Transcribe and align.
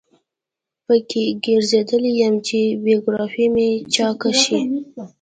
په 0.85 0.95
کې 1.09 1.23
ګرځیدلی 1.45 2.11
یم 2.21 2.35
چې 2.47 2.59
بیوګرافي 2.83 3.45
مې 3.53 3.69
چاقه 3.93 4.31
شي. 4.41 4.59